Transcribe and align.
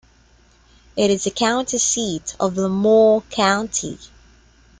It 0.97 1.11
is 1.11 1.25
the 1.25 1.29
county 1.29 1.77
seat 1.77 2.35
of 2.39 2.55
LaMoure 2.55 3.21
County. 3.29 3.99